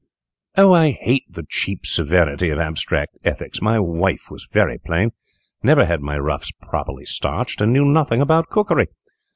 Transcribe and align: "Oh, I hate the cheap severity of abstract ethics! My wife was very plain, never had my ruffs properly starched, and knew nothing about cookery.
"Oh, 0.57 0.71
I 0.73 0.93
hate 0.99 1.31
the 1.31 1.45
cheap 1.47 1.85
severity 1.85 2.49
of 2.49 2.57
abstract 2.57 3.19
ethics! 3.23 3.61
My 3.61 3.77
wife 3.79 4.31
was 4.31 4.45
very 4.51 4.79
plain, 4.79 5.11
never 5.61 5.85
had 5.85 6.01
my 6.01 6.17
ruffs 6.17 6.49
properly 6.51 7.05
starched, 7.05 7.61
and 7.61 7.71
knew 7.71 7.85
nothing 7.85 8.19
about 8.19 8.49
cookery. 8.49 8.87